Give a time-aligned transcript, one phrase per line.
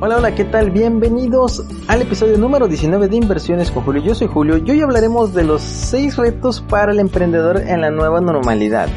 [0.00, 0.72] Hola, hola, ¿qué tal?
[0.72, 4.02] Bienvenidos al episodio número 19 de Inversiones con Julio.
[4.02, 7.92] Yo soy Julio y hoy hablaremos de los 6 retos para el emprendedor en la
[7.92, 8.88] nueva normalidad.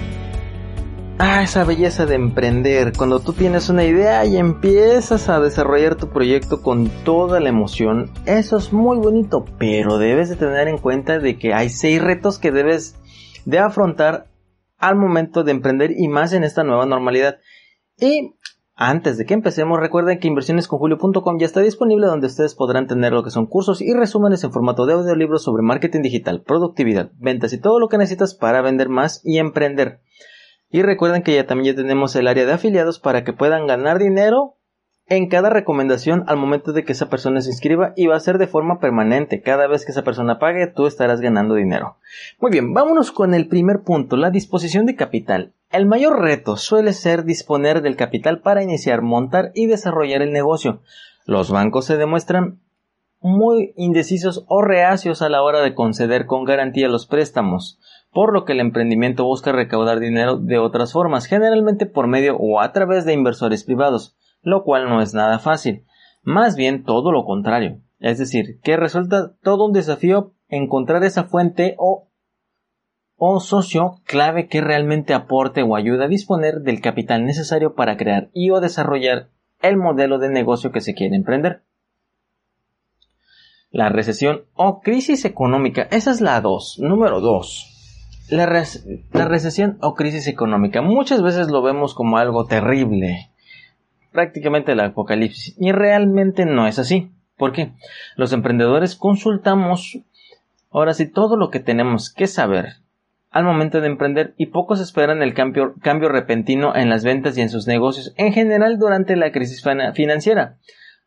[1.20, 6.10] Ah, esa belleza de emprender, cuando tú tienes una idea y empiezas a desarrollar tu
[6.10, 11.20] proyecto con toda la emoción, eso es muy bonito, pero debes de tener en cuenta
[11.20, 12.96] de que hay 6 retos que debes
[13.46, 14.32] de afrontar
[14.80, 17.38] al momento de emprender y más en esta nueva normalidad.
[18.00, 18.34] Y
[18.80, 23.24] antes de que empecemos, recuerden que inversionesconjulio.com ya está disponible donde ustedes podrán tener lo
[23.24, 27.60] que son cursos y resúmenes en formato de audiolibros sobre marketing digital, productividad, ventas y
[27.60, 30.02] todo lo que necesitas para vender más y emprender.
[30.70, 33.98] Y recuerden que ya también ya tenemos el área de afiliados para que puedan ganar
[33.98, 34.58] dinero
[35.08, 38.38] en cada recomendación al momento de que esa persona se inscriba y va a ser
[38.38, 39.42] de forma permanente.
[39.42, 41.98] Cada vez que esa persona pague, tú estarás ganando dinero.
[42.40, 45.56] Muy bien, vámonos con el primer punto, la disposición de capital.
[45.72, 50.82] El mayor reto suele ser disponer del capital para iniciar, montar y desarrollar el negocio.
[51.26, 52.60] Los bancos se demuestran
[53.20, 57.80] muy indecisos o reacios a la hora de conceder con garantía los préstamos,
[58.12, 62.62] por lo que el emprendimiento busca recaudar dinero de otras formas, generalmente por medio o
[62.62, 64.16] a través de inversores privados
[64.48, 65.86] lo cual no es nada fácil.
[66.24, 67.82] Más bien todo lo contrario.
[68.00, 72.07] Es decir, que resulta todo un desafío encontrar esa fuente o,
[73.18, 78.30] o socio clave que realmente aporte o ayude a disponer del capital necesario para crear
[78.34, 79.30] y o desarrollar
[79.62, 81.64] el modelo de negocio que se quiere emprender.
[83.72, 88.30] La recesión o crisis económica, esa es la 2, número 2.
[88.30, 88.46] La,
[89.14, 93.32] la recesión o crisis económica muchas veces lo vemos como algo terrible,
[94.12, 95.56] prácticamente el apocalipsis.
[95.60, 97.12] Y realmente no es así.
[97.36, 97.72] ¿Por qué?
[98.16, 100.00] Los emprendedores consultamos
[100.72, 102.87] ahora sí todo lo que tenemos que saber
[103.38, 107.42] al momento de emprender y pocos esperan el cambio, cambio repentino en las ventas y
[107.42, 110.58] en sus negocios en general durante la crisis financiera.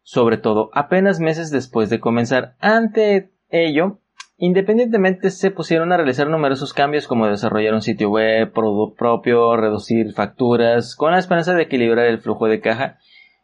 [0.02, 2.54] Sobre todo apenas meses después de comenzar.
[2.60, 3.98] Ante ello,
[4.42, 8.52] Independientemente se pusieron a realizar numerosos cambios como desarrollar un sitio web,
[8.96, 12.96] propio, reducir facturas, con la esperanza de equilibrar el flujo de caja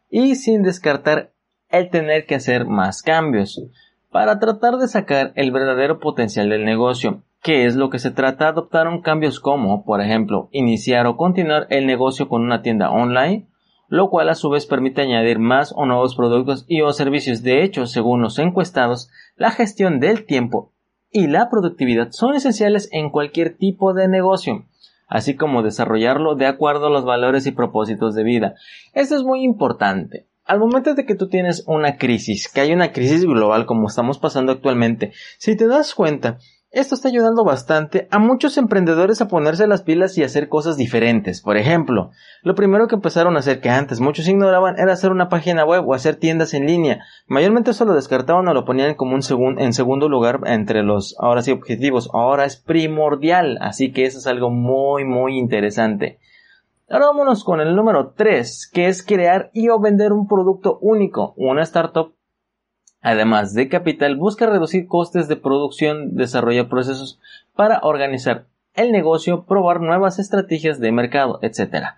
[0.09, 1.33] y sin descartar
[1.69, 3.61] el tener que hacer más cambios
[4.09, 7.21] para tratar de sacar el verdadero potencial del negocio.
[7.41, 8.49] ¿Qué es lo que se trata?
[8.49, 13.47] Adoptaron cambios como, por ejemplo, iniciar o continuar el negocio con una tienda online,
[13.87, 17.43] lo cual a su vez permite añadir más o nuevos productos y o servicios.
[17.43, 20.73] De hecho, según los encuestados, la gestión del tiempo
[21.11, 24.65] y la productividad son esenciales en cualquier tipo de negocio,
[25.07, 28.55] así como desarrollarlo de acuerdo a los valores y propósitos de vida.
[28.93, 30.27] Esto es muy importante.
[30.43, 34.17] Al momento de que tú tienes una crisis, que hay una crisis global como estamos
[34.17, 36.39] pasando actualmente, si te das cuenta
[36.71, 41.41] esto está ayudando bastante a muchos emprendedores a ponerse las pilas y hacer cosas diferentes.
[41.41, 42.11] Por ejemplo,
[42.43, 45.87] lo primero que empezaron a hacer que antes muchos ignoraban era hacer una página web
[45.87, 47.05] o hacer tiendas en línea.
[47.25, 49.21] Mayormente eso lo descartaban o lo ponían como un
[49.59, 52.09] en segundo lugar entre los ahora sí objetivos.
[52.13, 56.19] Ahora es primordial, así que eso es algo muy muy interesante.
[56.89, 61.33] Ahora vámonos con el número 3, que es crear y o vender un producto único.
[61.37, 62.16] Una startup
[63.09, 67.21] Además de capital, busca reducir costes de producción, desarrollar procesos
[67.55, 71.91] para organizar el negocio, probar nuevas estrategias de mercado, etc.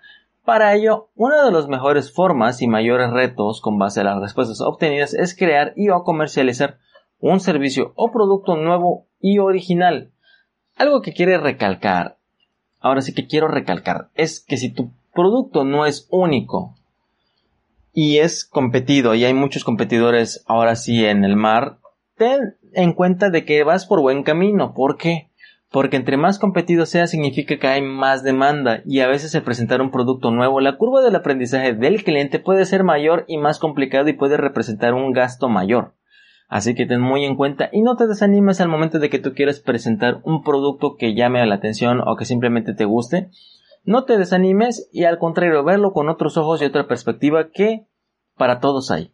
[0.44, 4.60] Para ello, una de las mejores formas y mayores retos con base a las respuestas
[4.60, 6.78] obtenidas es crear y o comercializar
[7.18, 10.12] un servicio o producto nuevo y original.
[10.76, 12.18] Algo que quiere recalcar,
[12.78, 16.76] ahora sí que quiero recalcar, es que si tu producto no es único,
[17.92, 21.78] y es competido y hay muchos competidores ahora sí en el mar,
[22.16, 24.74] ten en cuenta de que vas por buen camino.
[24.74, 25.30] ¿Por qué?
[25.70, 29.80] Porque entre más competido sea significa que hay más demanda y a veces el presentar
[29.80, 34.08] un producto nuevo, la curva del aprendizaje del cliente puede ser mayor y más complicado
[34.08, 35.94] y puede representar un gasto mayor.
[36.48, 39.34] Así que ten muy en cuenta y no te desanimes al momento de que tú
[39.34, 43.30] quieras presentar un producto que llame a la atención o que simplemente te guste.
[43.84, 47.86] No te desanimes y al contrario, verlo con otros ojos y otra perspectiva que
[48.36, 49.12] para todos hay.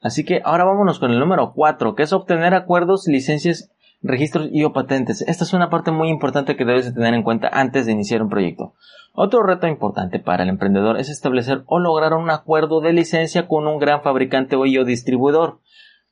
[0.00, 3.72] Así que ahora vámonos con el número 4, que es obtener acuerdos, licencias,
[4.02, 5.22] registros y o patentes.
[5.22, 8.22] Esta es una parte muy importante que debes de tener en cuenta antes de iniciar
[8.22, 8.74] un proyecto.
[9.14, 13.66] Otro reto importante para el emprendedor es establecer o lograr un acuerdo de licencia con
[13.66, 15.60] un gran fabricante o distribuidor.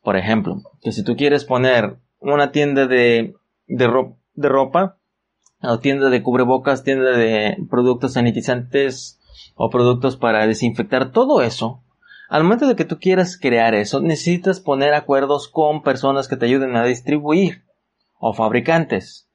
[0.03, 3.35] Por ejemplo, que si tú quieres poner una tienda de,
[3.67, 4.97] de, de ropa,
[5.67, 9.21] o tienda de cubrebocas, tienda de productos sanitizantes
[9.55, 11.83] o productos para desinfectar, todo eso,
[12.29, 16.47] al momento de que tú quieras crear eso, necesitas poner acuerdos con personas que te
[16.47, 17.65] ayuden a distribuir
[18.19, 19.29] o fabricantes.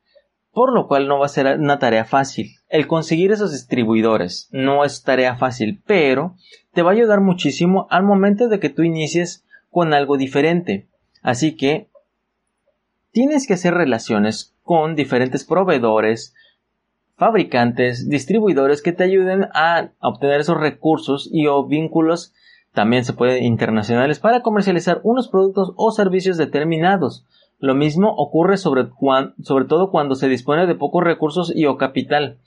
[0.51, 2.55] por lo cual no va a ser una tarea fácil.
[2.69, 6.35] El conseguir esos distribuidores no es tarea fácil, pero
[6.73, 10.89] te va a ayudar muchísimo al momento de que tú inicies con algo diferente.
[11.21, 11.89] Así que
[13.19, 16.33] tienes que hacer relaciones con diferentes proveedores,
[17.17, 22.33] fabricantes, distribuidores que te ayuden a obtener esos recursos y o vínculos
[22.73, 27.25] también se pueden internacionales para comercializar unos productos o servicios determinados.
[27.57, 28.87] Lo mismo ocurre sobre,
[29.43, 32.37] sobre todo cuando se dispone de pocos recursos y o capital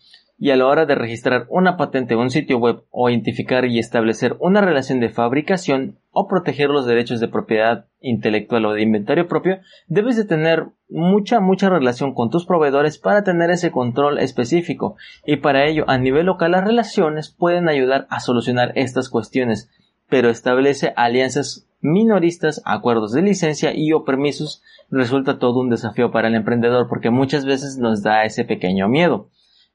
[0.42, 3.78] y a la hora de registrar una patente o un sitio web o identificar y
[3.78, 9.28] establecer una relación de fabricación o proteger los derechos de propiedad intelectual o de inventario
[9.28, 14.96] propio, debes de tener mucha, mucha relación con tus proveedores para tener ese control específico.
[15.24, 19.70] Y para ello a nivel local las relaciones pueden ayudar a solucionar estas cuestiones,
[20.08, 24.60] pero establece alianzas minoristas, acuerdos de licencia y o permisos.
[24.90, 29.28] Resulta todo un desafío para el emprendedor porque muchas veces nos da ese pequeño miedo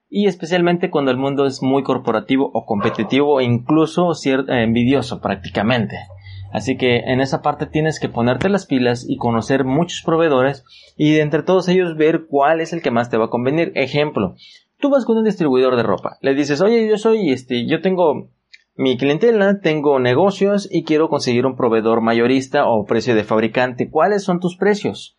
[0.09, 5.97] y especialmente cuando el mundo es muy corporativo o competitivo e incluso eh, envidioso prácticamente.
[6.51, 10.63] Así que en esa parte tienes que ponerte las pilas y conocer muchos proveedores
[10.95, 13.73] y de entre todos ellos ver cuál es el que más te va a convenir.
[13.75, 14.35] Ejemplo,
[14.79, 18.29] tú vas con un distribuidor de ropa, le dices, oye, yo soy este, yo tengo
[18.75, 23.89] mi clientela, tengo negocios y quiero conseguir un proveedor mayorista o precio de fabricante.
[23.89, 25.17] ¿Cuáles son tus precios?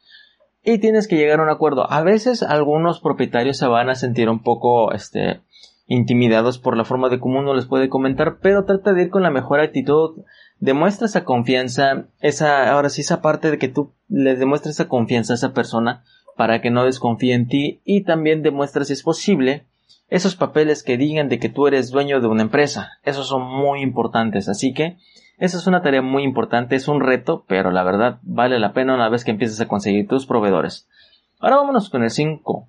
[0.75, 1.91] Y tienes que llegar a un acuerdo.
[1.91, 5.41] A veces algunos propietarios se van a sentir un poco este,
[5.87, 9.23] intimidados por la forma de cómo uno les puede comentar, pero trata de ir con
[9.23, 10.25] la mejor actitud,
[10.61, 15.33] demuestra esa confianza, esa, ahora sí, esa parte de que tú le demuestres esa confianza
[15.33, 16.05] a esa persona
[16.37, 19.65] para que no desconfíe en ti y también demuestra si es posible
[20.11, 22.99] esos papeles que digan de que tú eres dueño de una empresa.
[23.05, 24.99] Esos son muy importantes, así que
[25.39, 28.95] esa es una tarea muy importante, es un reto, pero la verdad vale la pena
[28.95, 30.89] una vez que empieces a conseguir tus proveedores.
[31.39, 32.69] Ahora vámonos con el 5,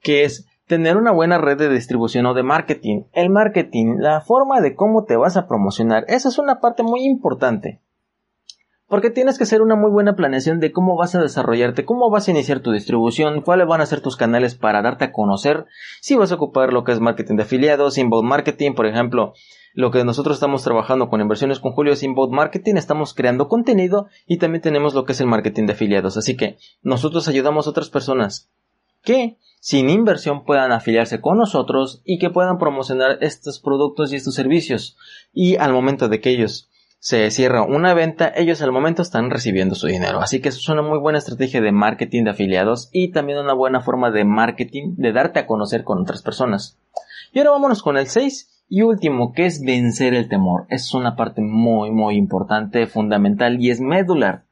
[0.00, 3.02] que es tener una buena red de distribución o de marketing.
[3.12, 7.04] El marketing, la forma de cómo te vas a promocionar, esa es una parte muy
[7.04, 7.80] importante.
[8.86, 12.28] Porque tienes que hacer una muy buena planeación de cómo vas a desarrollarte, cómo vas
[12.28, 15.64] a iniciar tu distribución, cuáles van a ser tus canales para darte a conocer,
[16.00, 19.32] si vas a ocupar lo que es marketing de afiliados, inbound marketing, por ejemplo,
[19.72, 24.06] lo que nosotros estamos trabajando con inversiones con Julio es inbound marketing, estamos creando contenido
[24.26, 26.16] y también tenemos lo que es el marketing de afiliados.
[26.16, 28.50] Así que nosotros ayudamos a otras personas
[29.02, 34.34] que sin inversión puedan afiliarse con nosotros y que puedan promocionar estos productos y estos
[34.34, 34.96] servicios.
[35.32, 36.70] Y al momento de que ellos
[37.04, 40.20] se cierra una venta, ellos al momento están recibiendo su dinero.
[40.20, 43.52] Así que eso es una muy buena estrategia de marketing de afiliados y también una
[43.52, 46.78] buena forma de marketing de darte a conocer con otras personas.
[47.34, 50.64] Y ahora vámonos con el 6 y último, que es vencer el temor.
[50.70, 54.46] Es una parte muy, muy importante, fundamental y es medular.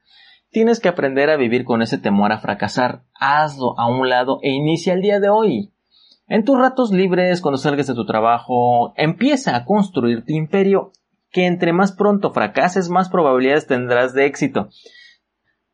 [0.51, 3.05] Tienes que aprender a vivir con ese temor a fracasar.
[3.15, 5.73] Hazlo a un lado e inicia el día de hoy.
[6.27, 10.93] En tus ratos libres, cuando salgas de tu trabajo, empieza a construir tu imperio,
[11.33, 14.69] que entre más pronto fracases, más probabilidades tendrás de éxito.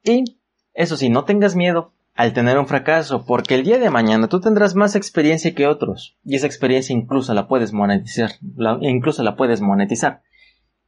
[0.02, 0.38] Y,
[0.72, 4.40] eso sí, no tengas miedo, al tener un fracaso, porque el día de mañana tú
[4.40, 8.32] tendrás más experiencia que otros, y esa experiencia incluso la puedes monetizar,
[8.80, 10.22] incluso la puedes monetizar.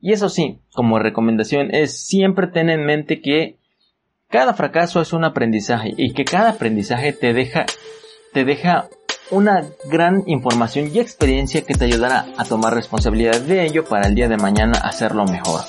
[0.01, 3.59] Y eso sí, como recomendación es siempre tener en mente que
[4.29, 7.67] cada fracaso es un aprendizaje y que cada aprendizaje te deja,
[8.33, 8.89] te deja
[9.31, 14.15] una gran información y experiencia que te ayudará a tomar responsabilidad de ello para el
[14.15, 15.63] día de mañana hacerlo mejor.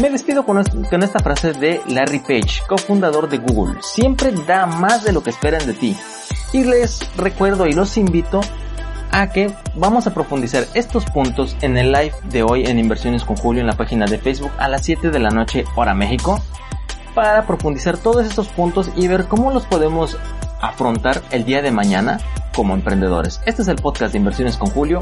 [0.00, 3.82] Me despido con, esta frase de Larry Page, cofundador de Google.
[3.82, 5.96] Siempre da más de lo que esperan de ti.
[6.52, 8.40] Y les recuerdo y los invito
[9.10, 13.36] a que vamos a profundizar estos puntos en el live de hoy en Inversiones con
[13.36, 16.40] Julio en la página de Facebook a las 7 de la noche hora México
[17.14, 20.16] para profundizar todos estos puntos y ver cómo los podemos
[20.62, 22.20] afrontar el día de mañana
[22.54, 23.40] como emprendedores.
[23.46, 24.98] Este es el podcast de Inversiones con Julio.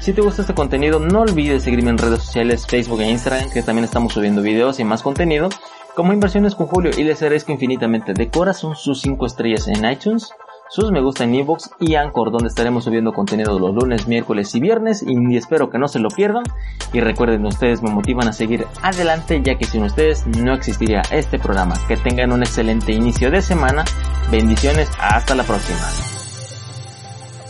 [0.00, 3.62] Si te gusta este contenido, no olvides seguirme en redes sociales, Facebook e Instagram, que
[3.62, 5.48] también estamos subiendo videos y más contenido,
[5.94, 10.30] como Inversiones con Julio, y les agradezco infinitamente de corazón sus 5 estrellas en iTunes,
[10.70, 14.60] sus me gusta en Ebox y Anchor, donde estaremos subiendo contenido los lunes, miércoles y
[14.60, 16.44] viernes, y espero que no se lo pierdan.
[16.92, 21.40] Y recuerden, ustedes me motivan a seguir adelante, ya que sin ustedes no existiría este
[21.40, 21.74] programa.
[21.88, 23.84] Que tengan un excelente inicio de semana.
[24.30, 26.19] Bendiciones, hasta la próxima.